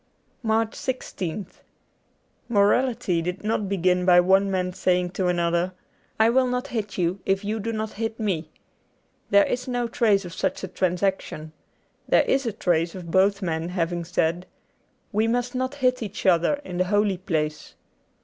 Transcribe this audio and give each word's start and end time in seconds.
^ 0.01 0.03
81 0.39 0.41
M' 0.43 1.45
MARCH 1.45 1.59
1 2.49 2.57
6th 2.57 2.57
ORALITY 2.57 3.21
did 3.21 3.43
not 3.43 3.69
begin 3.69 4.03
by 4.03 4.19
one 4.19 4.49
man 4.49 4.73
saying 4.73 5.11
to 5.11 5.27
another,' 5.27 5.73
I 6.19 6.31
will 6.31 6.47
not 6.47 6.69
hit 6.69 6.97
you 6.97 7.19
if 7.23 7.45
you 7.45 7.59
do 7.59 7.71
not 7.71 7.91
hit 7.93 8.19
me'; 8.19 8.49
there 9.29 9.45
is 9.45 9.67
no 9.67 9.87
trace 9.87 10.25
of 10.25 10.33
such 10.33 10.63
a 10.63 10.67
trans 10.67 11.03
action. 11.03 11.53
There 12.07 12.23
is 12.23 12.47
a 12.47 12.51
trace 12.51 12.95
of 12.95 13.11
both 13.11 13.43
men 13.43 13.69
having 13.69 14.03
said, 14.03 14.47
'We 15.11 15.27
must 15.27 15.53
not 15.53 15.75
hit 15.75 16.01
each 16.01 16.25
other 16.25 16.55
in 16.65 16.77
the 16.79 16.85
holy 16.85 17.19
place.' 17.19 17.75